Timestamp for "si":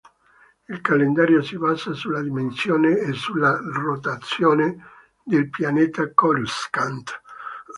1.43-1.57